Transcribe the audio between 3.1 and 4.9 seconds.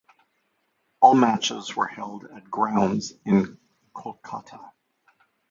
in Kolkata.